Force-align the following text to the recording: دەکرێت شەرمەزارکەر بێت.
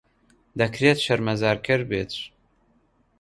دەکرێت 0.59 0.97
شەرمەزارکەر 1.05 1.81
بێت. 1.91 2.11